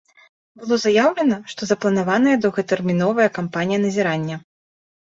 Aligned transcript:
Было 0.61 0.77
заяўлена, 0.85 1.37
што 1.53 1.61
запланаваная 1.73 2.35
доўгатэрміновая 2.47 3.29
кампанія 3.39 3.79
назірання. 3.87 4.45